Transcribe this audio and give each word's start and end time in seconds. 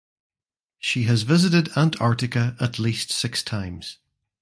She 0.79 1.03
has 1.03 1.21
visited 1.21 1.69
Antarctica 1.77 2.55
at 2.59 2.79
least 2.79 3.11
six 3.11 3.43
times. 3.43 3.99